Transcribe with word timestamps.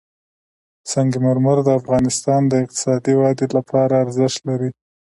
سنگ 0.91 1.13
مرمر 1.25 1.57
د 1.65 1.69
افغانستان 1.79 2.41
د 2.47 2.53
اقتصادي 2.63 3.13
ودې 3.17 3.47
لپاره 3.57 3.93
ارزښت 4.03 4.39
لري. 4.49 4.69